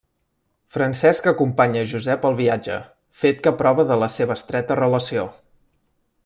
[0.75, 2.79] Francesc acompanya Josep al viatge
[3.25, 5.29] fet que prova de la seva estreta relació.